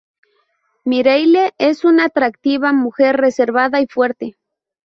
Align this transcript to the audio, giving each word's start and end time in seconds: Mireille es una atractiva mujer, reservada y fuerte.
Mireille 0.83 1.53
es 1.59 1.85
una 1.85 2.05
atractiva 2.05 2.73
mujer, 2.73 3.17
reservada 3.17 3.81
y 3.81 3.85
fuerte. 3.85 4.35